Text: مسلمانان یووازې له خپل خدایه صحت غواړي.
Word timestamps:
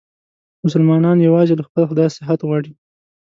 مسلمانان 0.65 1.17
یووازې 1.25 1.53
له 1.57 1.63
خپل 1.67 1.83
خدایه 1.89 2.15
صحت 2.17 2.39
غواړي. 2.47 2.71